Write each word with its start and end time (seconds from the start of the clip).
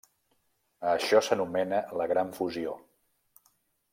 A 0.85 0.93
això 0.99 1.21
s'anomena 1.27 1.83
la 2.01 2.09
Gran 2.13 2.33
Fusió. 2.39 2.75